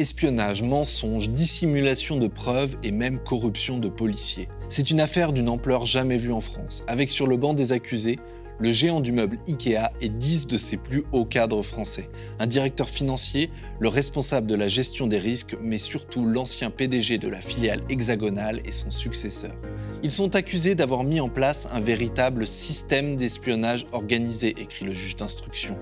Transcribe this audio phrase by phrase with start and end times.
[0.00, 4.48] Espionnage, mensonge, dissimulation de preuves et même corruption de policiers.
[4.68, 8.20] C'est une affaire d'une ampleur jamais vue en France, avec sur le banc des accusés
[8.60, 12.88] le géant du meuble IKEA et 10 de ses plus hauts cadres français, un directeur
[12.88, 13.50] financier,
[13.80, 18.60] le responsable de la gestion des risques, mais surtout l'ancien PDG de la filiale hexagonale
[18.64, 19.56] et son successeur.
[20.04, 25.16] Ils sont accusés d'avoir mis en place un véritable système d'espionnage organisé, écrit le juge
[25.16, 25.76] d'instruction.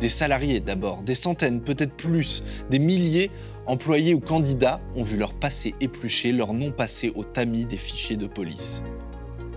[0.00, 3.30] Des salariés d'abord, des centaines, peut-être plus, des milliers,
[3.66, 8.16] employés ou candidats ont vu leur passé épluché, leur nom passé au tamis des fichiers
[8.16, 8.82] de police.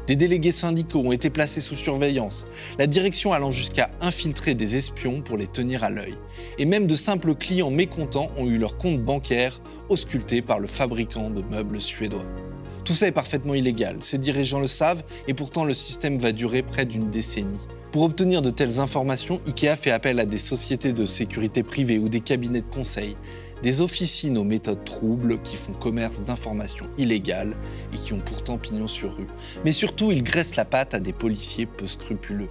[0.08, 2.48] Des délégués syndicaux ont été placés sous surveillance,
[2.80, 6.16] la direction allant jusqu'à infiltrer des espions pour les tenir à l'œil.
[6.58, 11.30] Et même de simples clients mécontents ont eu leur compte bancaire ausculté par le fabricant
[11.30, 12.26] de meubles suédois.
[12.86, 16.64] Tout ça est parfaitement illégal, ces dirigeants le savent, et pourtant le système va durer
[16.64, 17.68] près d'une décennie.
[17.92, 22.10] Pour obtenir de telles informations, IKEA fait appel à des sociétés de sécurité privées ou
[22.10, 23.16] des cabinets de conseil,
[23.64, 27.56] des officines aux méthodes troubles qui font commerce d'informations illégales
[27.94, 29.28] et qui ont pourtant pignon sur rue.
[29.66, 32.50] Mais surtout, ils graissent la patte à des policiers peu scrupuleux.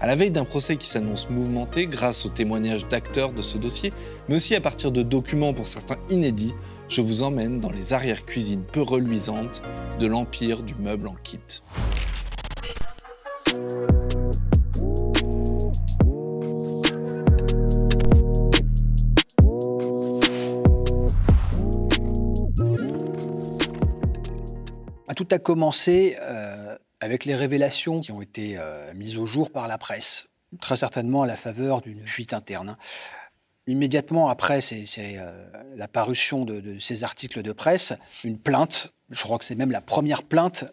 [0.00, 3.92] À la veille d'un procès qui s'annonce mouvementé grâce aux témoignages d'acteurs de ce dossier,
[4.28, 6.54] mais aussi à partir de documents pour certains inédits,
[6.88, 9.60] je vous emmène dans les arrières-cuisines peu reluisantes
[9.98, 11.40] de l'empire du meuble en kit.
[25.18, 29.66] Tout a commencé euh, avec les révélations qui ont été euh, mises au jour par
[29.66, 30.28] la presse,
[30.60, 32.76] très certainement à la faveur d'une fuite interne.
[33.66, 39.40] Immédiatement après c'est, euh, la parution de, ces articles de presse, une plainte, je crois
[39.40, 40.66] que c'est même la première plainte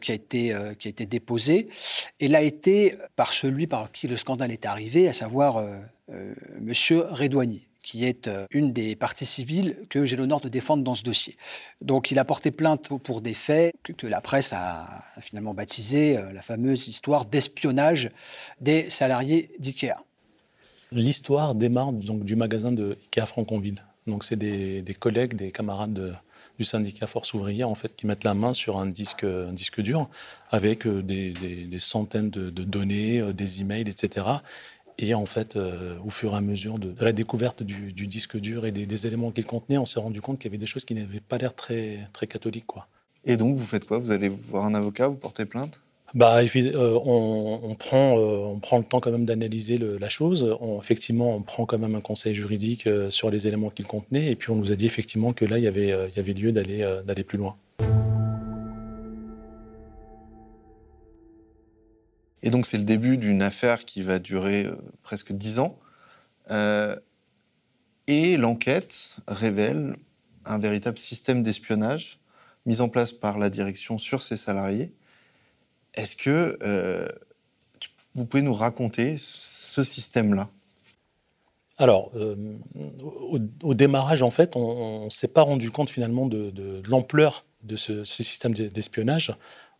[0.00, 1.68] qui, a été, a déposée,
[2.20, 5.62] et l'a été par celui par qui le scandale est arrivé, à savoir
[6.58, 10.94] Monsieur Redouani qui est euh, une des parties civiles que j'ai l'honneur de défendre dans
[10.94, 11.36] ce dossier.
[11.80, 16.32] Donc il a porté plainte pour des faits que, la presse a, finalement baptisé euh,
[16.32, 18.10] la fameuse histoire d'espionnage
[18.60, 19.96] des salariés d'IKEA.
[20.92, 23.82] L'histoire démarre donc du magasin de IKEA Franconville.
[24.06, 26.18] Donc c'est des, collègues, des camarades
[26.58, 30.08] du syndicat Force ouvrière en fait qui mettent la main sur un disque, disque dur
[30.50, 34.26] avec euh, des, centaines de, de données, des emails, etc.
[35.02, 38.66] Et en fait, euh, au fur et à mesure de, la découverte du, disque dur
[38.66, 40.94] et des, éléments qu'il contenait, on s'est rendu compte qu'il y avait des choses qui
[40.94, 42.66] n'avaient pas l'air très, très catholiques.
[42.66, 42.86] Quoi.
[43.24, 43.98] Et donc, vous faites quoi?
[43.98, 45.80] Vous allez voir un avocat, vous portez plainte?
[46.12, 50.54] Bah, euh, on, prend, euh, on prend le temps quand même d'analyser la chose.
[50.78, 54.30] effectivement, on prend quand même un conseil juridique sur les éléments qu'il contenait.
[54.30, 56.34] Et puis, on nous a dit effectivement que là, il y avait, il y avait
[56.34, 57.56] lieu d'aller d'aller plus loin.
[62.42, 65.78] Et donc c'est le début d'une affaire qui va durer euh, presque dix ans.
[66.50, 66.96] Euh,
[68.06, 69.96] et l'enquête révèle
[70.44, 72.18] un véritable système d'espionnage
[72.66, 74.92] mis en place par la direction sur ses salariés.
[75.94, 77.08] Est-ce que euh,
[78.14, 80.48] vous pouvez nous raconter ce système-là?
[81.78, 82.12] Alors,
[83.62, 88.04] au, démarrage, en fait, on ne s'est pas rendu compte finalement de, l'ampleur de ce
[88.04, 89.32] système d'espionnage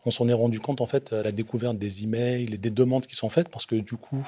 [0.05, 3.05] on s'en est rendu compte en fait à la découverte des emails et des demandes
[3.05, 4.27] qui sont faites parce que du coup,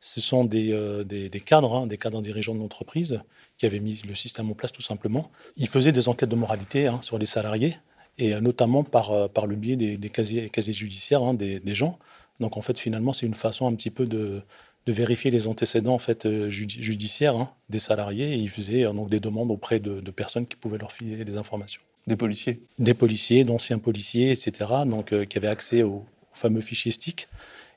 [0.00, 1.04] ce sont des, euh,
[1.44, 3.20] cadres, hein, des cadres dirigeants de l'entreprise
[3.56, 5.30] qui avaient mis le système en place tout simplement.
[5.56, 7.76] Ils faisaient des enquêtes de moralité hein, sur les salariés
[8.18, 11.98] et euh, notamment par, euh, par le biais des, casiers, judiciaires hein, des, gens.
[12.40, 14.42] Donc en fait, finalement, c'est une façon un petit peu de,
[14.86, 19.80] vérifier les antécédents en fait judiciaires des salariés et ils faisaient donc des demandes auprès
[19.80, 21.80] de personnes qui pouvaient leur filer des informations.
[22.06, 24.52] Des policiers Des policiers, d'anciens policiers, etc.,
[24.86, 27.28] donc, euh, qui avaient accès au, fameux fichier STIC.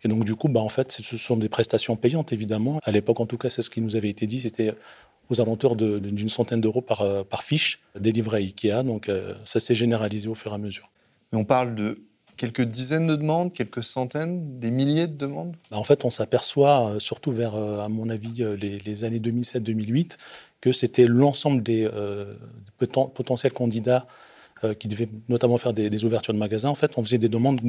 [0.03, 2.79] Et donc, du coup, bah, en fait, ce sont des prestations payantes, évidemment.
[2.83, 4.73] À l'époque, en tout cas, c'est ce qui nous avait été dit, c'était
[5.29, 8.83] aux alentours d'une centaine d'euros par, euh, par fiche délivrée à Ikea.
[8.83, 10.89] Donc, euh, ça s'est généralisé au fur et à mesure.
[11.31, 12.03] Mais on parle de
[12.38, 15.55] quelques dizaines de demandes, quelques centaines, des milliers de demandes?
[15.71, 20.17] Bah, En fait, on s'aperçoit, surtout vers, à mon avis, les, les années 2007-2008,
[20.62, 22.35] que c'était l'ensemble des euh,
[22.78, 24.07] potentiels candidats
[24.63, 26.69] euh, qui devaient notamment faire des, ouvertures de magasins.
[26.69, 27.62] En fait, on faisait des demandes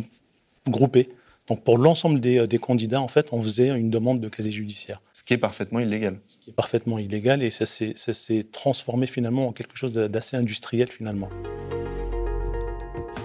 [0.67, 1.11] groupées.
[1.49, 4.53] Donc pour l'ensemble des, euh, des, candidats, en fait, on faisait une demande de casier
[4.53, 5.03] judiciaire.
[5.13, 6.19] Ce qui est parfaitement illégal.
[6.27, 10.89] Ce qui est parfaitement illégal et ça s'est transformé finalement en quelque chose d'assez industriel
[10.89, 11.29] finalement.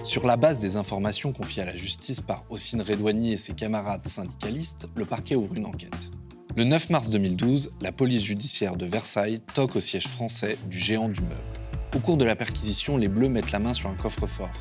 [0.02, 4.06] Sur la base des informations confiées à la justice par Ossine Redouani et ses camarades
[4.06, 6.10] syndicalistes, le parquet ouvre une enquête.
[6.56, 11.08] Le 9 mars 2012, la police judiciaire de Versailles toque au siège français du géant
[11.08, 11.42] du meuble.
[11.96, 14.52] Au cours de la perquisition, les Bleus mettent la main sur un coffre-fort.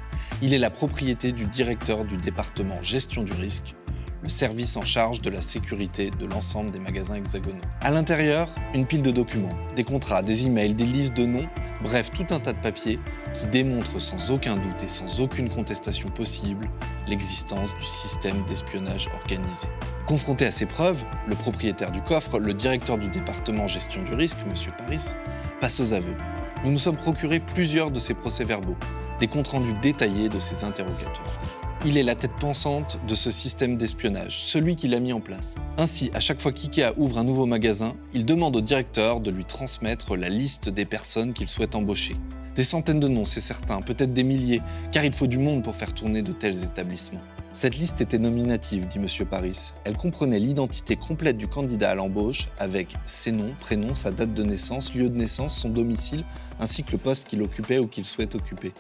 [0.42, 3.76] Il est la propriété du directeur du département gestion du risque,
[4.24, 7.62] le service en charge de la sécurité de l'ensemble des magasins hexagonaux.
[7.82, 11.48] À l'intérieur, une pile de documents, des contrats, des emails, des listes de noms,
[11.84, 12.98] Bref, tout un tas de papiers
[13.34, 16.70] qui démontrent sans aucun doute et sans aucune contestation possible
[17.08, 19.68] l'existence du système d'espionnage organisé.
[20.06, 24.38] Confronté à ces preuves, le propriétaire du coffre, le directeur du département gestion du risque,
[24.46, 24.54] M.
[24.78, 25.14] Paris,
[25.60, 26.16] passe aux aveux.
[26.64, 28.78] Nous nous sommes procurés plusieurs de ces procès-verbaux,
[29.20, 31.38] des comptes rendus détaillés de ces interrogatoires.
[31.86, 35.56] Il est la tête pensante de ce système d'espionnage, celui qui l'a mis en place.
[35.78, 39.44] Ainsi, à chaque fois qu'IKEA ouvre un nouveau magasin, il demande au directeur de lui
[39.44, 42.16] transmettre la liste des personnes qu'il souhaite embaucher.
[42.56, 44.62] Des centaines de noms, c'est certain, peut-être des milliers,
[44.94, 47.20] car il faut du monde pour faire tourner de tels établissements.
[47.52, 49.28] Cette liste était nominative, dit M.
[49.28, 49.74] Paris.
[49.84, 54.44] Elle comprenait l'identité complète du candidat à l'embauche, avec ses noms, prénoms, sa date de
[54.44, 56.24] naissance, lieu de naissance, son domicile,
[56.62, 58.72] ainsi que le poste qu'il occupait ou qu'il souhaite occuper.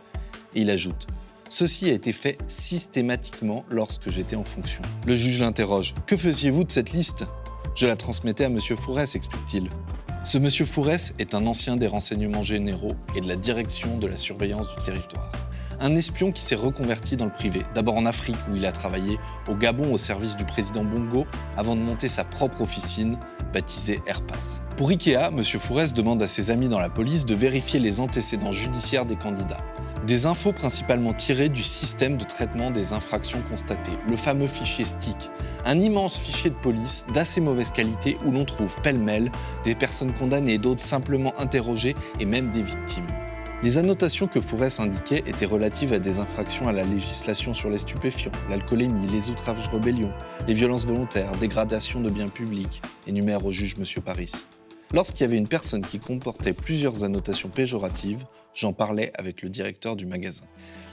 [0.56, 1.06] Et il ajoute
[1.54, 4.82] Ceci a été fait systématiquement lorsque j'étais en fonction.
[5.06, 5.94] Le juge l'interroge.
[6.08, 7.28] Que faisiez-vous de cette liste?
[7.76, 8.60] Je la transmettais à M.
[8.60, 9.70] Fourès, explique-t-il.
[10.24, 10.50] Ce M.
[10.50, 14.82] Fourès est un ancien des renseignements généraux et de la direction de la surveillance du
[14.82, 15.32] territoire.
[15.84, 19.20] Un espion qui s'est reconverti dans le privé, d'abord en Afrique où il a travaillé,
[19.50, 21.28] au Gabon au service du président Bongo,
[21.58, 23.20] avant de monter sa propre officine,
[23.52, 24.62] baptisée Airpass.
[24.78, 25.44] Pour Ikea, M.
[25.44, 29.60] Fourès demande à ses amis dans la police de vérifier les antécédents judiciaires des candidats.
[30.08, 35.30] Des infos principalement tirées du système de traitement des infractions constatées, le fameux fichier STIC,
[35.66, 39.34] un immense fichier de police d'assez mauvaise qualité où l'on trouve pêle-mêle
[39.66, 43.08] des personnes condamnées, d'autres simplement interrogées et même des victimes.
[43.64, 47.78] Les annotations que Fourès indiquait étaient relatives à des infractions à la législation sur les
[47.78, 50.12] stupéfiants, l'alcoolémie, les outrages rébellions,
[50.50, 54.04] les violences volontaires, dégradation de biens publics, énumère au juge M.
[54.04, 54.34] Paris.
[54.94, 59.96] Lorsqu'il y avait une personne qui comportait plusieurs annotations péjoratives, j'en parlais avec le directeur
[59.96, 60.44] du magasin.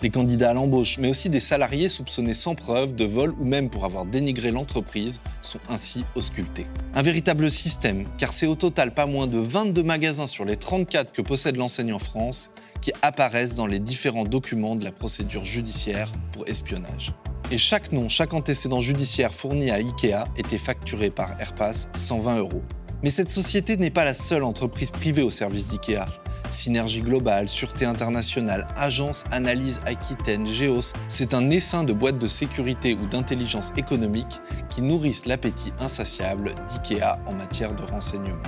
[0.00, 3.68] Les candidats à l'embauche, mais aussi des salariés soupçonnés sans preuve de vol ou même
[3.68, 6.66] pour avoir dénigré l'entreprise, sont ainsi auscultés.
[6.94, 11.12] Un véritable système, car c'est au total pas moins de 22 magasins sur les 34
[11.12, 12.50] que possède l'enseigne en France
[12.80, 17.12] qui apparaissent dans les différents documents de la procédure judiciaire pour espionnage.
[17.50, 22.62] Et chaque nom, chaque antécédent judiciaire fourni à IKEA était facturé par Airpass 120 euros.
[23.02, 26.06] Mais cette société n'est pas la seule entreprise privée au service d'IKEA.
[26.50, 32.94] Synergie Globale, Sûreté Internationale, Agence Analyse Aquitaine, Géos, c'est un essaim de boîtes de sécurité
[32.94, 38.42] ou d'intelligence économique qui nourrissent l'appétit insatiable d'IKEA en matière de renseignement.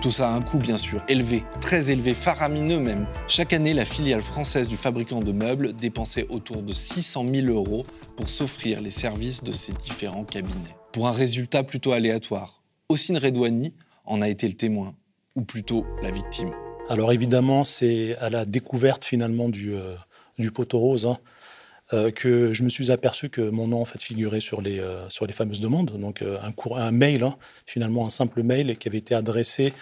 [0.00, 3.06] Tout ça a un coût bien sûr, élevé, très élevé, faramineux même.
[3.28, 7.86] Chaque année, la filiale française du fabricant de meubles dépensait autour de 600 000 euros
[8.16, 10.76] pour s'offrir les services de ces différents cabinets.
[10.92, 13.72] Pour un résultat plutôt aléatoire, Ossine Redouani
[14.04, 14.94] en a été le témoin,
[15.34, 16.50] ou plutôt la victime.
[16.88, 19.96] Alors évidemment, c'est à la découverte finalement du, euh,
[20.54, 21.18] poteau rose hein,
[21.92, 25.32] euh, que je me suis aperçu que mon nom figurait sur les, euh, sur les
[25.32, 25.98] fameuses demandes.
[25.98, 27.36] Donc un, cours, un mail, hein,
[27.66, 29.72] finalement un simple mail qui avait été adressé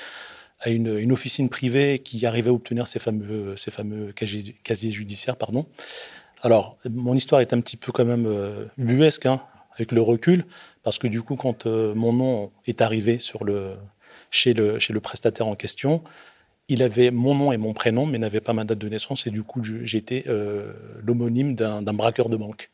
[0.60, 3.54] à une, une, officine privée qui arrivait à obtenir ces fameux,
[4.14, 5.36] casiers, judiciaires.
[6.42, 8.28] Alors, mon histoire est un petit peu quand même
[8.78, 9.42] buesque, hein,
[9.74, 10.44] avec le recul,
[10.82, 16.02] parce que du coup, quand euh, mon nom est arrivé chez le prestataire en question,
[16.68, 19.30] il avait mon nom et mon prénom, mais n'avait pas ma date de naissance, et
[19.30, 20.72] du coup, j'étais euh,
[21.02, 22.70] l'homonyme d'un braqueur de banque.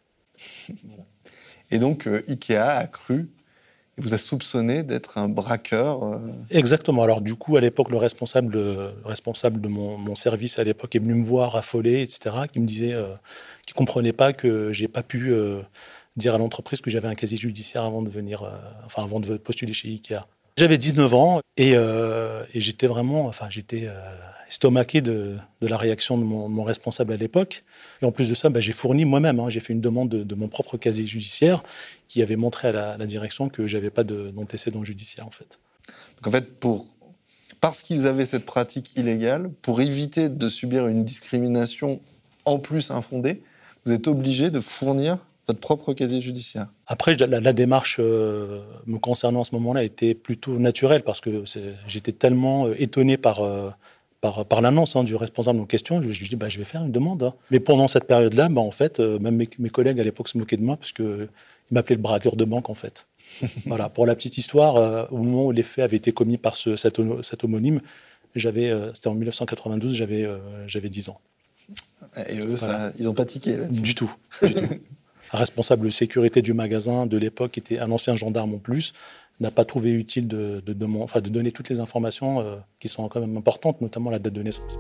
[1.71, 3.31] Et donc, euh, Ikea a cru,
[3.99, 6.21] et vous a soupçonné d'être un braqueur
[6.51, 7.03] Exactement.
[7.03, 8.59] Alors, du coup, à l'époque, le responsable,
[9.05, 12.67] responsable de mon, mon service à l'époque est venu me voir affolé, etc., qui me
[12.67, 12.95] disait
[13.67, 15.33] qu'il ne comprenait pas que j'ai pas pu
[16.17, 18.51] dire à l'entreprise que j'avais un casier judiciaire avant de venir, euh,
[18.85, 20.27] enfin avant de postuler chez Ikea.
[20.61, 23.95] J'avais 19 ans et, euh, et j'étais vraiment, enfin j'étais euh,
[24.47, 27.65] estomaqué de, de, la réaction de mon, responsable à l'époque.
[28.03, 30.35] Et en plus de ça, bah, j'ai fourni moi-même, hein, j'ai fait une demande de,
[30.35, 31.63] mon propre casier judiciaire
[32.09, 35.61] qui avait montré à la, direction que j'avais pas d'antécédent judiciaire en fait.
[36.17, 36.87] Donc en fait, pour
[37.63, 42.03] parce qu'ils avaient cette pratique illégale, pour éviter de subir une discrimination
[42.45, 43.41] en plus infondée,
[43.87, 45.17] vous êtes obligé de fournir
[45.51, 50.59] votre propre casier judiciaire Après, la, démarche euh, me concernant à ce moment-là était plutôt
[50.59, 51.43] naturelle parce que
[51.89, 53.71] j'étais tellement euh, étonné par, euh,
[54.21, 56.01] par, par l'annonce hein, du responsable en question.
[56.03, 57.25] Je me suis dit, bah, je vais faire une demande.
[57.25, 57.35] Hein.
[57.51, 60.63] Mais pendant cette période-là, bah, en fait, même mes, collègues à l'époque se moquaient de
[60.63, 61.29] moi parce qu'ils
[61.73, 63.09] m'appelaient le braqueur de banque, en fait.
[63.67, 66.77] voilà, pour la petite histoire, au moment où les faits avaient été commis par ce,
[66.77, 67.01] cet,
[67.45, 67.81] homonyme,
[68.37, 70.29] j'avais, c'était en 1992, j'avais,
[70.69, 71.21] j'avais 10 ans.
[72.29, 74.13] Et eux, ça, ils n'ont pas tiqué Du tout.
[74.43, 74.63] Du tout.
[75.39, 78.93] Responsable de sécurité du magasin de l'époque, qui était un ancien gendarme en plus,
[79.41, 83.81] n'a pas trouvé utile de, donner toutes les informations euh, qui sont quand même importantes,
[83.81, 84.79] notamment la date de naissance.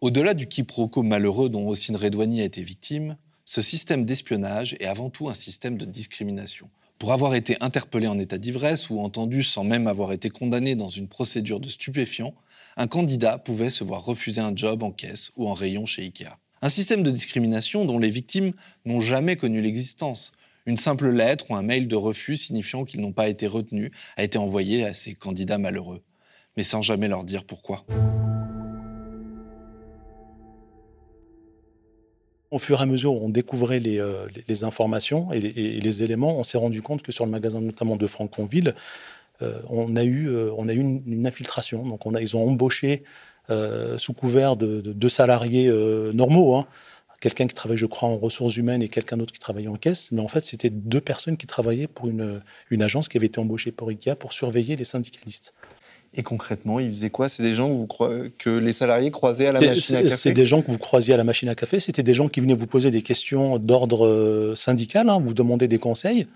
[0.00, 5.10] Au-delà du quiproquo malheureux dont Ossine Redouani a été victime, ce système d'espionnage est avant
[5.10, 6.68] tout un système de discrimination.
[6.98, 10.88] Pour avoir été interpellé en état d'ivresse ou entendu sans même avoir été condamné dans
[10.88, 12.34] une procédure de stupéfiant,
[12.76, 16.38] un candidat pouvait se voir refuser un job en caisse ou en rayon chez Ikea.
[16.64, 18.52] Un système de discrimination dont les victimes
[18.84, 20.30] n'ont jamais connu l'existence.
[20.64, 24.22] Une simple lettre ou un mail de refus signifiant qu'ils n'ont pas été retenus a
[24.22, 26.02] été envoyé à ces candidats malheureux,
[26.56, 27.84] mais sans jamais leur dire pourquoi.
[32.52, 34.28] Au fur et à mesure où on découvrait les, euh,
[34.62, 38.76] informations et les, éléments, on s'est rendu compte que sur le magasin notamment de Franconville,
[39.42, 41.84] euh, on a eu, euh, on a eu une, infiltration.
[41.84, 43.02] Donc ils ont embauché
[43.48, 45.70] sous couvert de, salariés
[46.14, 46.56] normaux.
[46.56, 46.66] Hein.
[47.20, 50.10] quelqu'un qui travaille, je crois, en ressources humaines et quelqu'un d'autre qui travaillait en caisse.
[50.12, 53.38] Mais en fait, c'était deux personnes qui travaillaient pour une, une agence qui avait été
[53.40, 55.52] embauchée par IKEA pour surveiller les syndicalistes.
[56.14, 57.28] Et concrètement, ils faisaient quoi?
[57.28, 60.34] C'est des gens que, vous que les salariés croisaient à la machine à café C'est
[60.34, 61.80] des gens que vous croisiez à la machine à café.
[61.80, 65.68] C'était des gens qui venaient vous poser des questions d'ordre euh, syndical, hein, vous demander
[65.68, 66.26] des conseils.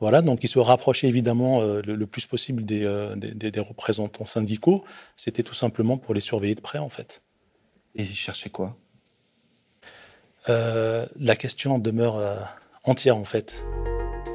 [0.00, 4.84] Voilà, donc ils se rapprochaient évidemment euh, le, plus possible euh, des, des, représentants syndicaux.
[5.16, 7.22] C'était tout simplement pour les surveiller de près, en fait.
[7.94, 8.76] Et ils cherchaient quoi?
[10.48, 12.18] La question demeure
[12.82, 13.64] entière, en fait.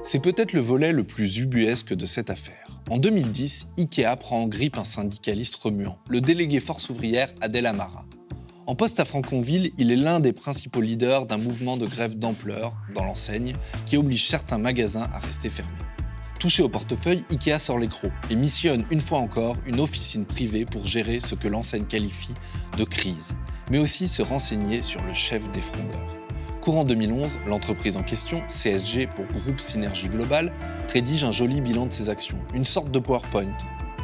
[0.03, 2.67] C'est peut-être le volet le plus ubuesque de cette affaire.
[2.91, 8.05] En 2010, IKEA prend en grippe un syndicaliste remuant, le délégué force ouvrière Adel Amara.
[8.67, 12.73] En poste à Franconville, il est l'un des principaux leaders d'un mouvement de grève d'ampleur
[12.95, 13.53] dans l'enseigne
[13.85, 15.71] qui oblige certains magasins à rester fermés.
[16.39, 20.65] Touché au portefeuille, IKEA sort les crocs et missionne une fois encore une officine privée
[20.65, 22.33] pour gérer ce que l'enseigne qualifie
[22.75, 23.35] de crise,
[23.69, 26.17] mais aussi se renseigner sur le chef des frondeurs.
[26.59, 30.51] Courant 2011, l'entreprise en question, CSG pour Groupe Synergie Globale,
[30.91, 33.55] rédige un joli bilan de ses actions, une sorte de PowerPoint.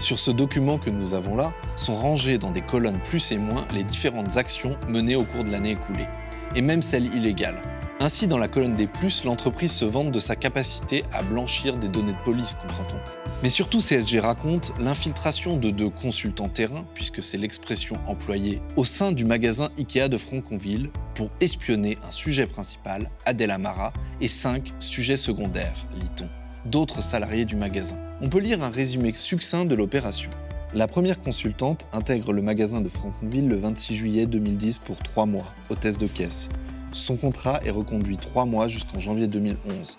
[0.01, 3.67] Sur ce document que nous avons là, sont rangées dans des colonnes plus et moins
[3.71, 6.07] les différentes actions menées au cours de l'année écoulée,
[6.55, 7.61] et même celles illégales.
[7.99, 11.87] Ainsi, dans la colonne des plus, l'entreprise se vante de sa capacité à blanchir des
[11.87, 12.97] données de police, comprend-on.
[13.43, 19.11] Mais surtout, CSG raconte l'infiltration de deux consultants terrain, puisque c'est l'expression employée, au sein
[19.11, 25.15] du magasin Ikea de Franconville pour espionner un sujet principal, Adèle Amara, et cinq sujets
[25.15, 26.27] secondaires, lit-on,
[26.65, 27.97] d'autres salariés du magasin.
[28.21, 30.29] On peut lire un résumé succinct de l'opération.
[30.73, 35.53] La première consultante intègre le magasin de Franconville le 26 juillet 2010 pour trois mois,
[35.69, 36.49] hôtesse de caisse.
[36.93, 39.97] Son contrat est reconduit trois mois jusqu'en janvier 2011.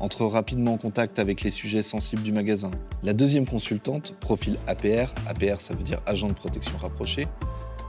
[0.00, 2.70] Entre rapidement en contact avec les sujets sensibles du magasin.
[3.02, 7.28] La deuxième consultante, profil APR, APR ça veut dire agent de protection rapproché,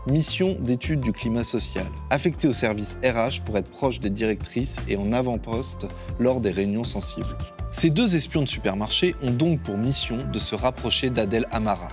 [0.07, 4.97] mission d'étude du climat social, affectée au service RH pour être proche des directrices et
[4.97, 5.87] en avant-poste
[6.19, 7.37] lors des réunions sensibles.
[7.71, 11.87] Ces deux espions de supermarché ont donc pour mission de se rapprocher d'Adèle Amara.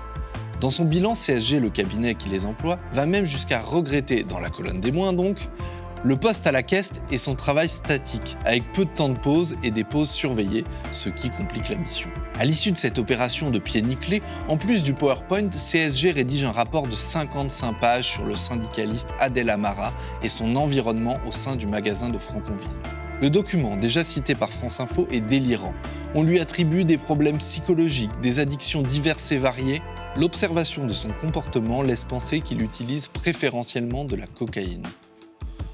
[0.59, 4.49] Dans son bilan, CSG, le cabinet qui les emploie, va même jusqu'à regretter, dans la
[4.49, 5.37] colonne des moins donc,
[6.03, 9.57] le poste à la caisse est son travail statique, avec peu de temps de pause
[9.63, 12.09] et des pauses surveillées, ce qui complique la mission.
[12.39, 16.53] À l'issue de cette opération de pied nickelé, en plus du PowerPoint, CSG rédige un
[16.53, 19.93] rapport de 55 pages sur le syndicaliste Adel Amara
[20.23, 22.67] et son environnement au sein du magasin de Franconville.
[23.23, 25.73] Le document, déjà cité par France Info, est délirant.
[26.15, 29.81] On lui attribue des problèmes psychologiques, des addictions diverses et variées.
[30.17, 34.87] L'observation de son comportement laisse penser qu'il utilise préférentiellement de la cocaïne.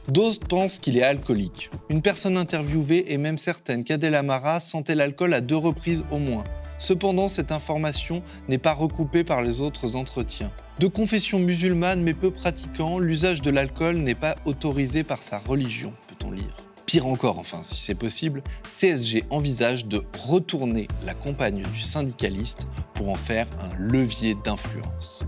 [0.07, 1.71] D'autres pensent qu'il est alcoolique.
[1.89, 6.45] Une personne interviewée est même certaine qu'Adèle Amara sentait l'alcool à deux reprises au moins.
[6.79, 10.53] Cependant, cette information n'est pas recoupée par les autres entretiens.
[10.79, 15.93] De confession musulmane mais peu pratiquant, l'usage de l'alcool n'est pas autorisé par sa religion,
[16.07, 16.72] peut-on lire.
[16.87, 23.09] Pire encore, enfin, si c'est possible, CSG envisage de retourner la compagne du syndicaliste pour
[23.09, 25.25] en faire un levier d'influence.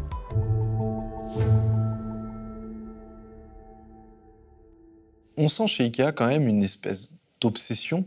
[5.37, 8.05] on sent chez IKEA quand même une espèce d'obsession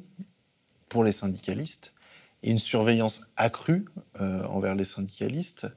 [0.90, 1.94] pour les syndicalistes
[2.44, 3.86] et une surveillance accrue
[4.22, 5.68] euh, envers les syndicalistes.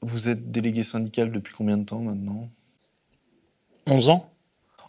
[0.00, 2.48] Vous êtes délégué syndical depuis combien de temps maintenant?
[3.86, 4.32] 11 ans.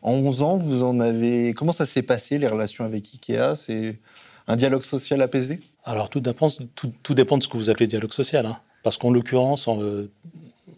[0.07, 1.53] En 11 ans, vous en avez.
[1.53, 3.57] Comment ça s'est passé les relations avec IKEA?
[3.57, 3.99] C'est
[4.47, 5.59] un dialogue social apaisé?
[5.83, 8.45] Alors tout dépend, tout, dépend de ce que vous appelez dialogue social.
[8.45, 8.57] Hein.
[8.83, 10.09] Parce qu'en l'occurrence, euh,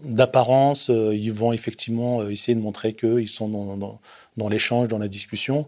[0.04, 4.00] d'apparence, euh, ils vont effectivement essayer de montrer qu'ils sont dans,
[4.36, 5.68] dans l'échange, dans la discussion.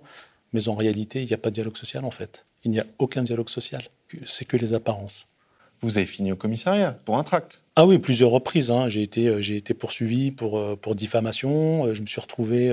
[0.54, 2.48] Mais en réalité, il n'y a pas de dialogue social en fait.
[2.64, 3.84] Il n'y a aucun dialogue social.
[4.26, 5.28] C'est que les apparences.
[5.82, 8.70] Vous avez fini au commissariat pour un tract Ah oui, plusieurs reprises.
[8.70, 8.88] Hein.
[8.88, 11.86] J'ai été, euh, j'ai été poursuivi pour, euh, pour diffamation.
[11.86, 12.72] Euh, je me suis retrouvé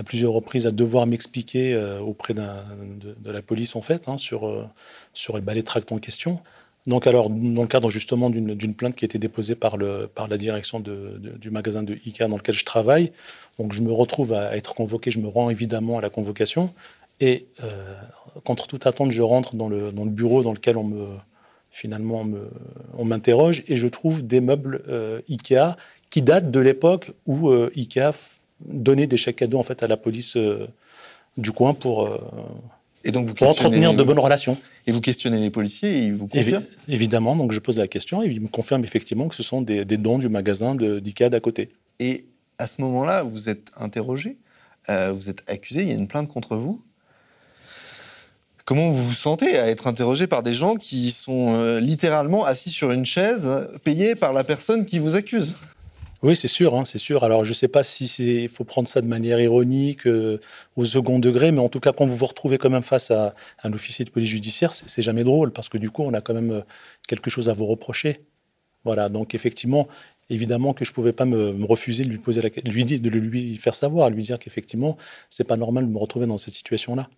[0.00, 4.66] à plusieurs reprises à devoir m'expliquer auprès de, la police en fait hein, sur,
[5.12, 6.40] sur le balai tract en question.
[6.86, 10.26] Donc alors, dans le cadre justement d'une plainte qui a été déposée par, le, par
[10.26, 13.12] la direction du magasin de ICA dans lequel je travaille,
[13.58, 16.70] donc je me retrouve à être convoqué, je me rends évidemment à la convocation,
[17.20, 17.46] Et
[18.44, 21.08] contre toute attente, je rentre dans le, dans le bureau dans lequel on me,
[21.70, 22.26] finalement,
[22.96, 24.82] on m'interroge et je trouve des meubles
[25.28, 25.76] Ikea
[26.08, 30.36] qui datent de l'époque où Ikea donnait des chèques cadeaux en fait, à la police
[31.36, 32.08] du coin pour,
[33.04, 34.58] et donc vous entretenir de bonnes relations.
[34.86, 38.22] Et vous questionnez les policiers et ils vous confirment Évidemment, donc je pose la question
[38.22, 41.70] et ils me confirment effectivement que ce sont des, dons du magasin d'IKEA d'à côté.
[41.98, 42.26] Et
[42.58, 44.36] à ce moment-là, vous êtes interrogé,
[44.88, 46.82] euh, vous êtes accusé, il y a une plainte contre vous.
[48.66, 52.70] Comment vous vous sentez à être interrogé par des gens qui sont euh, littéralement assis
[52.70, 53.50] sur une chaise,
[53.82, 55.54] payés par la personne qui vous accuse?
[56.22, 57.24] Oui, c'est sûr, hein, c'est sûr.
[57.24, 58.04] Alors, je ne sais pas si
[58.42, 60.38] il faut prendre ça de manière ironique, euh,
[60.76, 63.34] au second degré, mais en tout cas, quand vous vous retrouvez quand même face à,
[63.62, 66.34] un officier de police judiciaire, c'est jamais drôle, parce que du coup, on a quand
[66.34, 66.60] même euh,
[67.08, 68.20] quelque chose à vous reprocher.
[68.84, 69.88] Voilà, donc effectivement,
[70.28, 73.08] évidemment que je ne pouvais pas me, refuser de lui poser la lui dire, de
[73.08, 74.98] lui faire savoir, lui dire qu'effectivement,
[75.30, 77.08] c'est pas normal de me retrouver dans cette situation-là.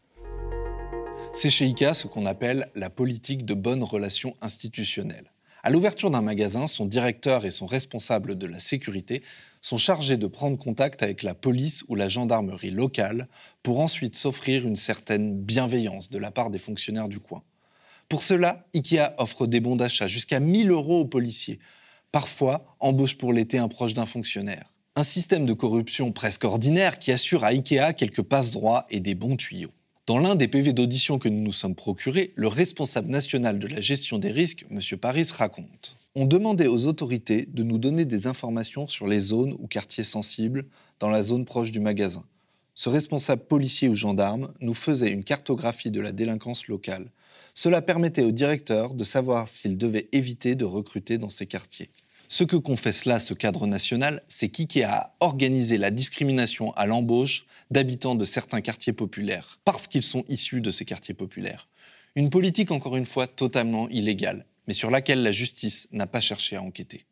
[1.32, 5.32] C'est chez ICA ce qu'on appelle la politique de bonne relation institutionnelle.
[5.64, 9.22] À l'ouverture d'un magasin, son directeur et son responsable de la sécurité
[9.60, 13.28] sont chargés de prendre contact avec la police ou la gendarmerie locale
[13.62, 17.44] pour ensuite s'offrir une certaine bienveillance de la part des fonctionnaires du coin.
[18.08, 21.60] Pour cela, IKEA offre des bons d'achat jusqu'à 1000 euros aux policiers.
[22.10, 24.74] Parfois, embauche pour l'été un proche d'un fonctionnaire.
[24.96, 29.36] Un système de corruption presque ordinaire qui assure à IKEA quelques passe-droits et des bons
[29.36, 29.72] tuyaux.
[30.08, 33.80] Dans l'un des PV d'audition que nous nous sommes procurés, le responsable national de la
[33.80, 34.80] gestion des risques, M.
[34.98, 39.68] Paris, raconte On demandait aux autorités de nous donner des informations sur les zones ou
[39.68, 40.64] quartiers sensibles
[40.98, 42.24] dans la zone proche du magasin.
[42.74, 47.12] Ce responsable policier ou gendarme nous faisait une cartographie de la délinquance locale.
[47.54, 51.90] Cela permettait au directeur de savoir s'il devait éviter de recruter dans ces quartiers.
[52.32, 57.44] Ce que confesse là ce cadre national, c'est qu'IKEA a organisé la discrimination à l'embauche
[57.70, 61.68] d'habitants de certains quartiers populaires, parce qu'ils sont issus de ces quartiers populaires.
[62.16, 66.56] Une politique encore une fois totalement illégale, mais sur laquelle la justice n'a pas cherché
[66.56, 67.04] à enquêter.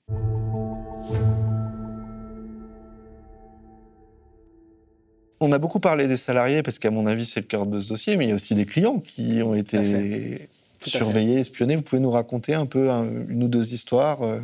[5.39, 7.91] On a beaucoup parlé des salariés parce qu'à mon avis c'est le cœur de ce
[7.91, 10.49] dossier, mais il y a aussi des clients qui ont été
[10.83, 11.77] surveillés, espionnés.
[11.77, 14.41] Vous pouvez nous raconter un peu une ou deux histoires euh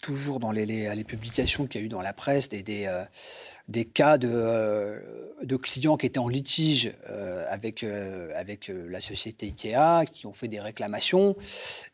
[0.00, 4.28] toujours dans les, publications qu'il y a eu dans la presse des, euh, cas de,
[4.30, 5.00] euh,
[5.42, 10.60] de, clients qui étaient en litige euh, avec, la société IKEA, qui ont fait des
[10.60, 11.36] réclamations,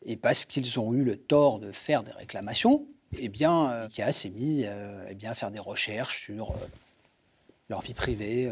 [0.05, 2.85] et parce qu'ils ont eu le tort de faire des réclamations,
[3.17, 6.53] eh bien, IKEA s'est mis eh à faire des recherches sur
[7.69, 8.51] leur vie privée,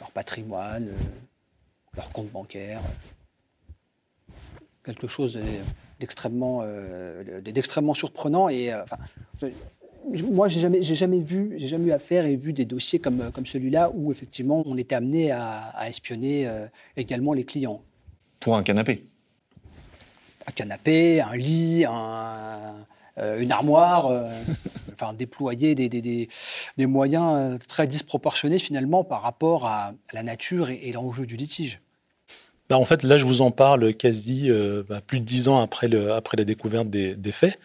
[0.00, 0.90] leur patrimoine,
[1.94, 2.80] leur compte bancaire.
[4.84, 5.38] Quelque chose
[6.02, 8.48] d'extrêmement euh, d'extrêmement surprenant.
[8.48, 8.82] Et euh,
[10.32, 13.30] moi, j'ai jamais, j'ai jamais vu, j'ai jamais eu affaire et vu des dossiers comme,
[13.32, 17.82] comme celui-là où effectivement on était amené à, espionner euh, également les clients.
[18.40, 19.06] Pour un canapé.
[20.48, 24.10] Un canapé, un lit, une armoire,
[24.92, 30.90] enfin déployer des, des, des, moyens très disproportionnés finalement par rapport à la nature et
[30.90, 31.80] l'enjeu du litige.
[32.72, 35.58] Bah, en fait, là, je vous en parle quasi euh, bah, plus de dix ans
[35.58, 37.58] après, après la découverte des, faits.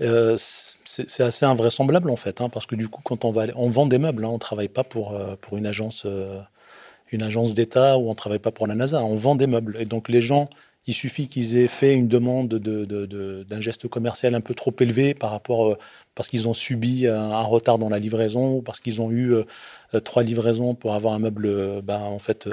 [0.00, 3.70] Euh, c'est assez invraisemblable, en fait, hein, parce que du coup, quand on, va, on
[3.70, 6.06] vend des meubles, hein, on ne travaille pas pour, euh, pour une agence,
[7.12, 9.78] agence d'État ou on ne travaille pas pour la NASA, on vend des meubles.
[9.80, 10.48] Et donc, les gens,
[10.86, 15.32] il suffit qu'ils aient fait une demande d'un geste commercial un peu trop élevé par
[15.32, 15.76] rapport,
[16.14, 19.34] parce qu'ils ont subi un, retard dans la livraison ou parce qu'ils ont eu
[20.04, 22.48] trois livraisons pour avoir un meuble bah, en, fait,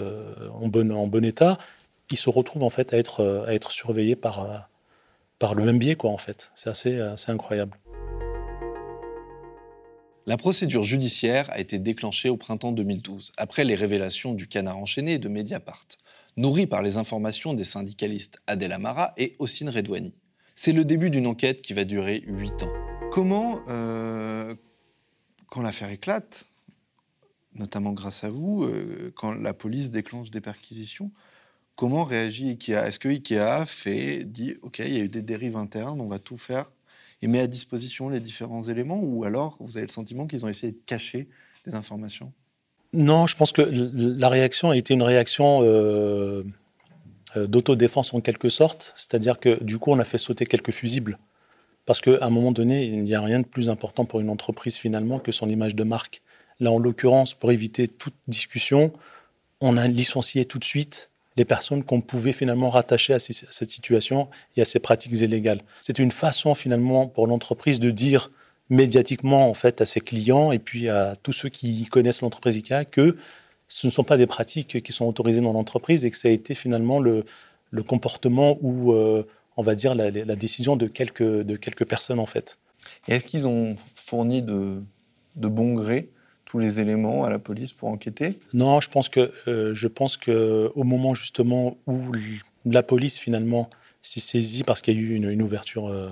[0.60, 1.60] en, bon, en bon état
[2.14, 4.58] ils se retrouvent en fait à être, euh, à être surveillés par, euh,
[5.40, 6.52] par le même biais, quoi, en fait.
[6.54, 7.80] C'est assez, euh, assez incroyable.
[10.28, 15.14] La procédure judiciaire a été déclenchée au printemps 2012, après les révélations du canard enchaîné
[15.14, 15.88] et de Mediapart,
[16.38, 20.14] nourri par les informations des syndicalistes Adel Amara et Ossine Redouani.
[20.56, 22.72] C'est le début d'une enquête qui va durer huit ans.
[23.12, 23.60] Comment,
[25.48, 26.46] quand l'affaire éclate,
[27.56, 28.66] notamment grâce à vous,
[29.16, 31.12] quand la police déclenche des perquisitions,
[31.76, 32.88] Comment réagit IKEA?
[32.88, 36.20] Est-ce que IKEA fait, dit, OK, il y a eu des dérives internes, on va
[36.20, 36.72] tout faire
[37.22, 40.50] et met à disposition les différents éléments Ou alors, vous avez le sentiment qu'ils ont
[40.50, 41.30] essayé de cacher
[41.66, 42.34] des informations?
[42.92, 46.44] Non, je pense que la réaction a été une réaction euh,
[47.38, 48.94] euh, d'autodéfense en quelque sorte.
[48.96, 51.18] C'est-à-dire que du coup, on a fait sauter quelques fusibles.
[51.86, 54.78] Parce qu'à un moment donné, il n'y a rien de plus important pour une entreprise
[54.78, 56.22] finalement que son image de marque.
[56.60, 58.94] Là, en l'occurrence, pour éviter toute discussion,
[59.60, 64.30] on a licencié tout de suite les personnes qu'on pouvait finalement rattacher à, cette situation
[64.56, 65.62] et à ces pratiques illégales.
[65.82, 68.32] C'est une façon finalement pour l'entreprise de dire
[68.70, 72.86] médiatiquement en fait à ses clients et puis à tous ceux qui connaissent l'entreprise IKEA
[72.86, 73.18] que
[73.68, 76.32] ce ne sont pas des pratiques qui sont autorisées dans l'entreprise et que ça a
[76.32, 77.26] été finalement le,
[77.88, 79.24] comportement ou, euh,
[79.58, 82.60] on va dire, la, décision de quelques, de quelques personnes, en fait.
[83.08, 84.84] Est-ce qu'ils ont fourni de,
[85.36, 86.10] de bon gré
[86.54, 90.18] tous les éléments à la police pour enquêter Non, je pense que euh, je pense
[90.18, 92.12] que au moment justement où
[92.64, 93.72] la police finalement
[94.04, 96.10] s'est saisie parce qu'il y a eu une, ouverture euh,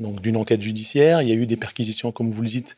[0.00, 2.76] donc d'une enquête judiciaire, il y a eu des perquisitions comme vous le dites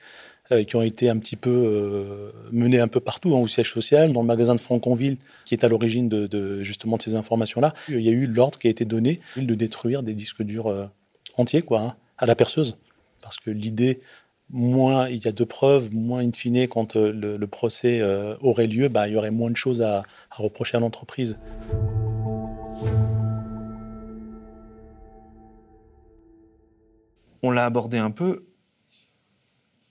[0.53, 4.13] euh, qui ont été un petit peu menées un peu partout, hein, au siège social,
[4.13, 7.73] dans le magasin de Franconville, qui est à l'origine de, justement de ces informations-là.
[7.89, 10.91] Il y a eu l'ordre qui a été donné de détruire des disques durs
[11.39, 12.77] entiers, quoi, hein, à la perceuse,
[13.23, 14.01] parce que l'idée
[14.53, 18.67] moins il y a de preuves, moins in fine, quand le, le procès euh, aurait
[18.67, 21.39] lieu, bah, il y aurait moins de choses à, à reprocher à l'entreprise.
[27.43, 28.47] On l'a abordé un peu.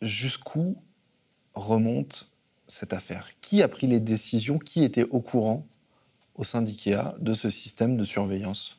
[0.02, 0.78] Jusqu'où
[1.54, 2.32] remonte
[2.68, 3.30] cette affaire?
[3.42, 4.60] Qui a pris les décisions?
[4.60, 5.68] Qui était au courant
[6.36, 8.78] au sein d'IKEA de ce système de surveillance?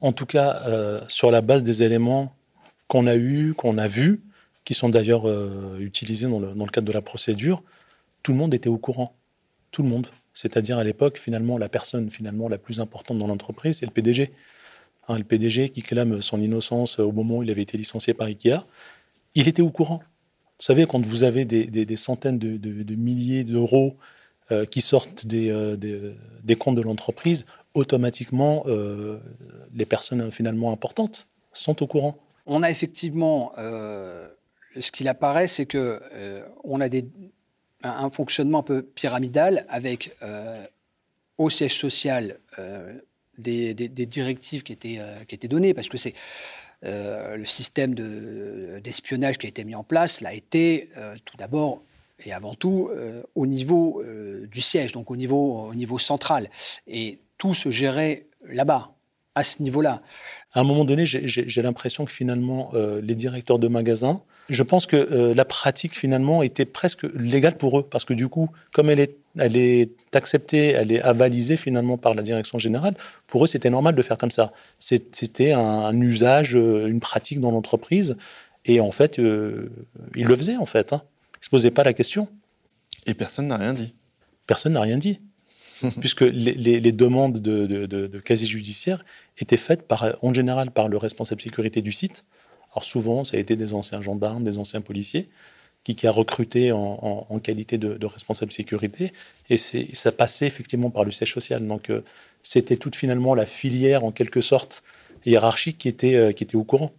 [0.00, 2.34] En tout cas, euh, sur la base des éléments
[2.88, 4.22] qu'on a eus, qu'on a vus,
[4.68, 7.62] qui sont d'ailleurs euh, utilisés dans le, cadre de la procédure,
[8.22, 9.16] tout le monde était au courant.
[9.70, 10.08] Tout le monde.
[10.34, 14.30] C'est-à-dire à, l'époque, finalement, la personne finalement la plus importante dans l'entreprise, c'est le PDG.
[15.08, 18.26] Hein, le PDG qui clame son innocence au moment où il avait été licencié par
[18.26, 18.62] IKEA,
[19.34, 20.00] il était au courant.
[20.58, 23.96] Vous savez, quand vous avez des, centaines de, milliers d'euros
[24.50, 29.18] euh, qui sortent des, euh, des comptes de l'entreprise, automatiquement, euh,
[29.72, 32.18] les personnes finalement importantes sont au courant.
[32.44, 33.52] On a effectivement
[34.80, 36.88] ce qu'il apparaît, c'est que euh, on a
[37.82, 40.64] un, fonctionnement un peu pyramidal avec euh,
[41.36, 42.98] au siège social euh,
[43.38, 46.14] des, directives qui étaient, qui étaient données, parce que c'est
[46.82, 50.90] le système d'espionnage de, qui a été mis en place l'a été
[51.24, 51.82] tout d'abord
[52.24, 52.90] et avant tout
[53.34, 54.02] au niveau
[54.50, 56.50] du siège, donc au niveau, au niveau central.
[56.88, 58.92] Et tout se gérait là-bas,
[59.36, 60.02] à ce niveau-là.
[60.52, 64.96] À un moment donné, j'ai l'impression que finalement, les directeurs de magasins, je pense que
[64.96, 69.00] euh, la pratique finalement était presque légale pour eux, parce que du coup, comme elle
[69.00, 72.94] est, elle est acceptée, elle est avalisée finalement par la direction générale,
[73.26, 74.52] pour eux, c'était normal de faire comme ça.
[74.78, 78.16] C'était un, un, usage, euh, une pratique dans l'entreprise,
[78.64, 79.70] et en fait, euh,
[80.16, 80.92] ils le faisaient en fait.
[80.92, 81.02] Hein.
[81.34, 82.28] Ils ne se posaient pas la question.
[83.06, 83.94] Et personne n'a rien dit.
[84.46, 85.20] Personne n'a rien dit.
[86.00, 89.04] puisque les, les, les, demandes de, de, de, de casier judiciaire
[89.38, 92.24] étaient faites par, en général par le responsable sécurité du site.
[92.72, 95.28] Alors souvent, ça a été des anciens gendarmes, des anciens policiers,
[95.84, 99.12] qui, qui a recruté en, qualité de, responsable sécurité,
[99.48, 101.66] et ça passait effectivement par le siège social.
[101.66, 102.02] Donc euh,
[102.42, 104.82] c'était toute finalement la filière, en quelque sorte,
[105.24, 106.92] hiérarchique qui était, euh, qui était au courant.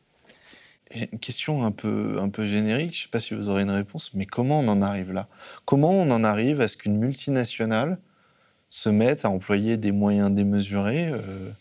[0.95, 3.69] Une question un peu, un peu générique, je ne sais pas si vous aurez une
[3.69, 5.27] réponse, mais comment on en arrive là?
[5.65, 7.99] Comment on en arrive à ce qu'une multinationale
[8.69, 11.51] se mettent à employer des moyens démesurés euh,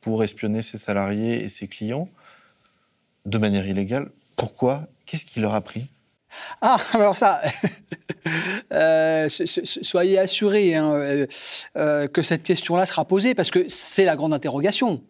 [0.00, 2.08] pour espionner ses salariés et ses clients?
[3.26, 4.10] De manière illégale.
[4.36, 5.86] Pourquoi Qu'est-ce qui leur a pris?
[6.60, 7.40] Ah, alors ça,
[8.72, 11.26] euh, soyez assurés hein, euh,
[11.76, 15.02] euh, que cette question-là sera posée parce que c'est la grande interrogation.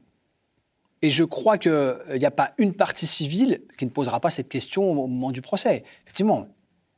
[1.03, 4.49] Et je crois qu'il n'y a pas une partie civile qui ne posera pas cette
[4.49, 5.85] question au moment du procès.
[6.05, 6.49] Effectivement.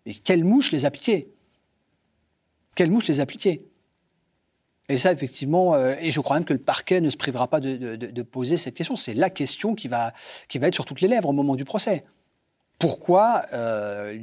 [0.06, 1.32] Et quelle mouche les a piqués?
[2.74, 3.69] Quelle mouche les a piqués?
[4.90, 7.60] Et ça, effectivement, euh, et je crois même que le parquet ne se privera pas
[7.60, 8.96] de, poser cette question.
[8.96, 10.12] C'est la question qui va,
[10.48, 12.04] qui va être sur toutes les lèvres au moment du procès.
[12.80, 14.18] Pourquoi euh,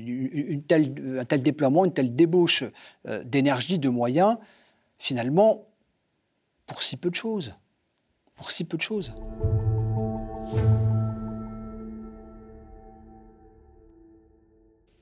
[0.69, 2.65] un tel déploiement, une telle débauche
[3.07, 4.35] euh, d'énergie, de moyens,
[4.97, 5.63] finalement,
[6.65, 7.55] pour si peu de choses?
[8.35, 9.13] Pour si peu de choses.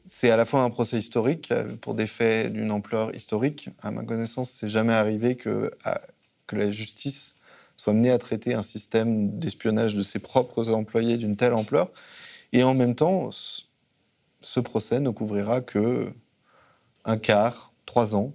[0.05, 3.69] C'est à la fois un procès historique euh, pour des faits d'une ampleur historique.
[3.81, 6.01] À ma connaissance, c'est jamais arrivé que, à,
[6.47, 7.35] que la justice
[7.77, 11.91] soit menée à traiter un système d'espionnage de ses propres employés d'une telle ampleur.
[12.53, 13.29] Et en même temps,
[14.41, 16.13] ce procès ne couvrira que
[17.03, 18.33] un quart, trois ans,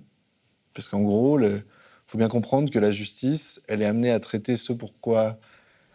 [0.74, 1.64] parce qu'en gros, il
[2.06, 5.38] faut bien comprendre que la justice, elle est amenée à traiter ce pourquoi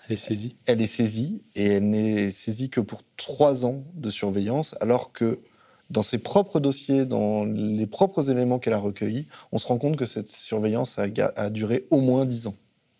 [0.06, 0.58] elle est saisie.
[0.66, 5.40] Elle est saisie et elle n'est saisie que pour trois ans de surveillance, alors que
[5.90, 9.98] dans ses propres dossiers, dans les propres éléments qu'elle a recueillis, on se rend compte
[9.98, 12.56] que cette surveillance a, duré au moins dix ans.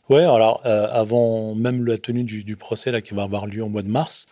[0.10, 3.70] Oui, alors euh, avant même la tenue du, procès là, qui va avoir lieu au
[3.70, 4.28] mois de mars,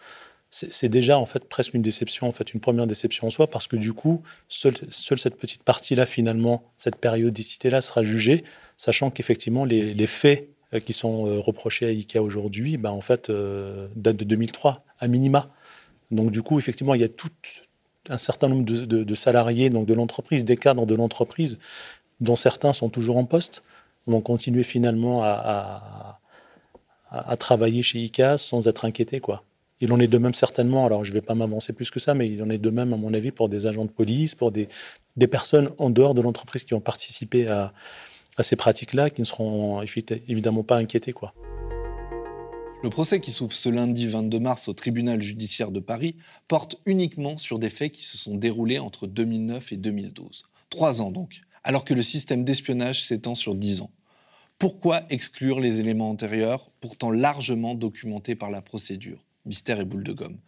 [0.52, 3.66] c'est déjà en fait presque une déception, en fait une première déception en soi, parce
[3.66, 8.44] que du coup, seule, cette petite partie-là, finalement, cette périodicité-là sera jugée,
[8.78, 13.32] sachant qu'effectivement, les, faits euh, qui sont euh, reprochés à IKEA aujourd'hui, bah, en fait,
[13.96, 15.50] datent de 2003, à minima.
[16.12, 17.64] Donc du coup, effectivement, il y a toute
[18.10, 21.60] un certain nombre de, salariés, donc de l'entreprise, des cadres de l'entreprise,
[22.20, 23.64] dont certains sont toujours en poste,
[24.08, 26.20] vont continuer finalement à,
[27.40, 29.20] travailler chez ICAS sans être inquiétés.
[29.20, 29.44] Quoi.
[29.80, 32.16] Il en est de même certainement, alors je ne vais pas m'avancer plus que ça,
[32.16, 34.52] mais il en est de même, à mon avis, pour des agents de police, pour
[34.52, 34.68] des,
[35.30, 37.72] personnes en dehors de l'entreprise qui ont participé à,
[38.40, 41.14] ces pratiques-là, qui ne seront évidemment pas inquiétés.
[41.14, 41.34] Quoi.
[42.84, 46.18] Le procès qui s'ouvre ce lundi 22 mars au tribunal judiciaire de Paris
[46.50, 50.44] porte uniquement sur des faits qui se sont déroulés entre 2009 et 2012.
[50.70, 53.92] Trois ans donc, alors que le système d'espionnage s'étend sur dix ans.
[54.60, 59.24] Pourquoi exclure les éléments antérieurs, pourtant largement documentés par la procédure?
[59.46, 60.40] Mystère et boule de gomme.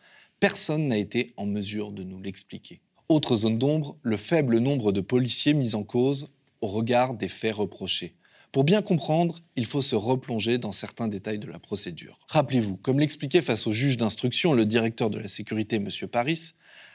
[0.41, 2.81] Personne n'a été en mesure de nous l'expliquer.
[3.07, 6.27] Autre zone d'ombre, le faible nombre de policiers mis en cause
[6.59, 8.13] au regard des faits reprochés.
[8.55, 12.17] Pour bien comprendre, il faut se replonger dans certains détails de la procédure.
[12.29, 15.89] Rappelez-vous, comme l'expliquait face au juge d'instruction le directeur de la sécurité, M.
[16.09, 16.53] Paris,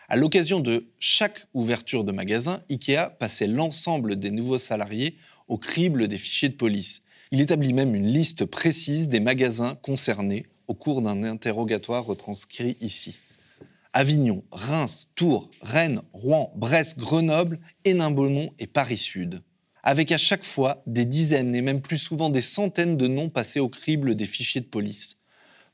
[0.09, 5.19] à l'occasion de chaque ouverture de magasin, IKEA passait l'ensemble des nouveaux salariés
[5.49, 7.03] au crible des fichiers de police.
[7.31, 13.19] Il établit même une liste précise des magasins concernés au cours d'un interrogatoire retranscrit ici.
[13.93, 19.43] Avignon, Reims, Tours, Rennes, Rouen, Brest, Grenoble, Hénin-Beaumont et Paris-Sud
[19.83, 23.61] avec à chaque fois des dizaines et même plus souvent des centaines de noms passés
[23.61, 25.17] au crible des fichiers de police.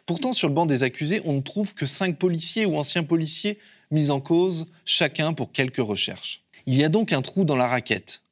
[0.06, 3.58] Pourtant, sur le banc des accusés, on ne trouve que cinq policiers ou anciens policiers
[3.90, 6.44] mis en cause, chacun pour quelques recherches.
[6.66, 8.22] Il y a donc un trou dans la raquette.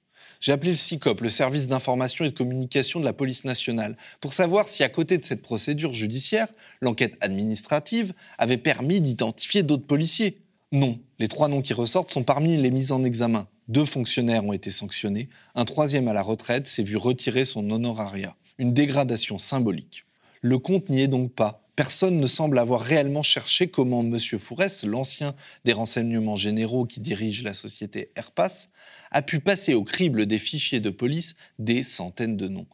[0.41, 4.35] J'ai appelé le SICOP, le service d'information et de communication de la police nationale, pour
[4.35, 6.49] savoir si à côté de cette procédure judiciaire,
[6.81, 10.39] l'enquête administrative avait permis d'identifier d'autres policiers.
[10.71, 13.49] Non, les trois noms qui ressortent sont parmi les mises en examen.
[13.69, 18.37] Deux fonctionnaires ont été sanctionnés, un troisième à la retraite s'est vu retirer son honorariat.
[18.59, 20.05] Une dégradation symbolique.
[20.43, 21.63] Le compte n'y est donc pas.
[21.75, 24.19] Personne ne semble avoir réellement cherché comment M.
[24.39, 28.69] Fourès, l'ancien des renseignements généraux qui dirige la société Airpass,
[29.11, 32.67] a pu passer au crible des fichiers de police des centaines de noms.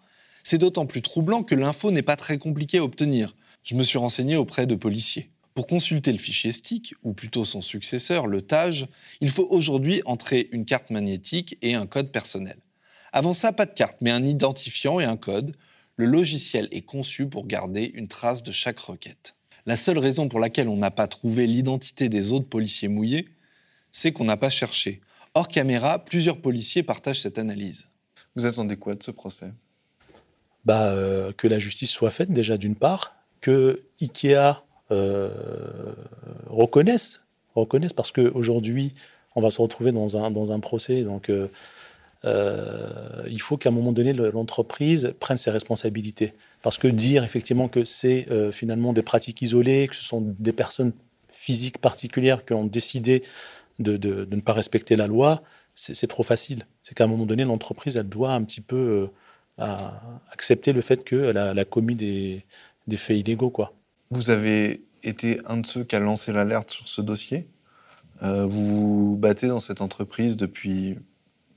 [0.42, 3.37] C'est d'autant plus troublant que l'info n'est pas très compliquée à obtenir.
[3.62, 5.31] Je me suis renseigné auprès de policiers.
[5.55, 8.87] Pour consulter le fichier STIC, ou plutôt son successeur, le TAGE,
[9.21, 12.57] il faut aujourd'hui entrer une carte magnétique et un code personnel.
[13.13, 15.57] Avant ça, pas de carte, mais un identifiant et un code.
[15.97, 19.35] Le logiciel est conçu pour garder une trace de chaque requête.
[19.67, 23.29] La seule raison pour laquelle on n'a pas trouvé l'identité des autres policiers mouillés,
[23.93, 25.01] c'est qu'on n'a pas cherché.
[25.35, 27.89] Hors caméra, plusieurs policiers partagent cette analyse.
[28.37, 29.53] Vous attendez quoi de ce procès?
[30.65, 35.94] Bah, euh, Que la justice soit faite déjà d'une part, que Ikea euh,
[36.48, 37.20] reconnaissent,
[37.55, 38.94] reconnaissent parce qu'aujourd'hui,
[39.37, 41.03] on va se retrouver dans un, dans un procès.
[41.03, 41.48] Donc, euh,
[42.24, 46.35] euh, il faut qu'à un moment donné, l'entreprise prenne ses responsabilités.
[46.62, 50.92] Parce que dire effectivement que c'est finalement des pratiques isolées, que ce sont des personnes
[51.33, 53.22] physiques particulières qui ont décidé
[53.79, 55.42] de, de, ne pas respecter la loi,
[55.74, 56.66] c'est trop facile.
[56.83, 59.09] C'est qu'à un moment donné, l'entreprise, elle doit un petit peu
[59.57, 62.44] accepter le fait qu'elle a, a, commis des,
[62.87, 63.50] des faits illégaux.
[63.50, 63.72] Quoi.
[64.12, 67.49] Vous avez été un de ceux qui a lancé l'alerte sur ce dossier.
[68.25, 70.99] Euh, vous vous battez dans cette entreprise depuis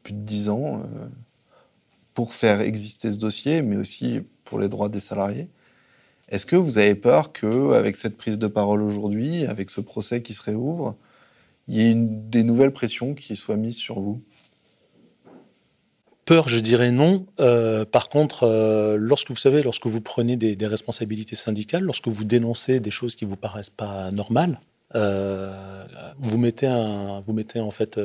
[0.03, 1.07] plus de dix ans euh,
[2.13, 5.49] pour faire exister ce dossier, mais aussi pour les droits des salariés.
[6.29, 10.33] Est-ce que vous avez peur qu'avec cette prise de parole aujourd'hui, avec ce procès qui
[10.33, 10.95] se réouvre,
[11.67, 14.21] il y ait des nouvelles pressions qui soient mises sur vous?
[16.25, 17.25] Peur, je dirais non.
[17.41, 22.23] Euh, par contre, euh, lorsque vous savez, lorsque vous prenez des, responsabilités syndicales, lorsque vous
[22.23, 24.61] dénoncez des choses qui vous paraissent pas normales,
[24.95, 25.85] euh,
[26.19, 27.99] vous mettez un, vous mettez en fait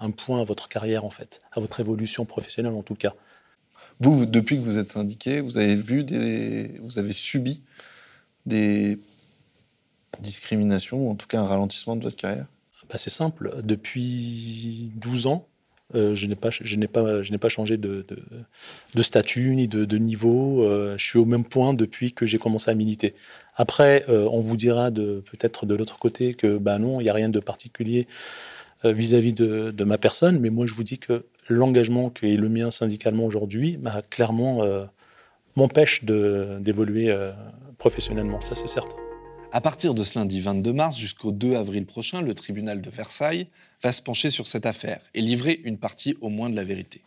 [0.00, 3.14] un point à votre carrière en fait, à votre évolution professionnelle en tout cas.
[4.00, 7.62] Vous, depuis que vous êtes syndiqué, vous avez vu des, vous avez subi
[8.46, 8.98] des
[10.20, 12.46] discriminations ou en tout cas un ralentissement de votre carrière?
[12.88, 13.60] Bah, c'est simple.
[13.62, 15.47] Depuis 12 ans,
[15.94, 18.04] euh, je n'ai pas, je n'ai pas, je n'ai pas changé de,
[19.00, 20.62] statut ni de, niveau.
[20.64, 23.14] Euh, je suis au même point depuis que j'ai commencé à militer.
[23.56, 27.14] Après, euh, on vous dira peut-être de l'autre côté que bah non, il n'y a
[27.14, 28.06] rien de particulier
[28.84, 32.70] vis-à-vis de, ma personne, mais moi je vous dis que l'engagement qui est le mien
[32.70, 34.62] syndicalement aujourd'hui, bah, clairement
[35.56, 37.12] m'empêche d'évoluer
[37.78, 39.07] professionnellement, ça c'est certain.
[39.50, 43.46] À partir de ce lundi 22 mars jusqu'au 2 avril prochain, le tribunal de Versailles
[43.82, 47.00] va se pencher sur cette affaire et livrer une partie au moins de la vérité.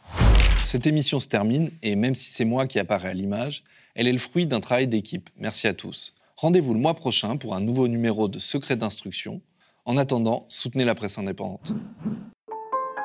[0.63, 4.11] Cette émission se termine et même si c'est moi qui apparaît à l'image, elle est
[4.11, 5.29] le fruit d'un travail d'équipe.
[5.37, 6.15] Merci à tous.
[6.35, 9.41] Rendez-vous le mois prochain pour un nouveau numéro de Secret d'instruction.
[9.85, 11.73] En attendant, soutenez la presse indépendante.